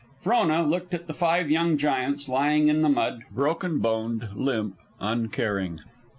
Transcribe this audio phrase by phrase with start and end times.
[0.19, 5.79] Frona looked at the five young giants lying in the mud, broken boned, limp, uncaring.